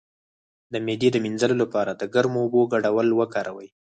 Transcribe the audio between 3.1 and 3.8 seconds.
وکاروئ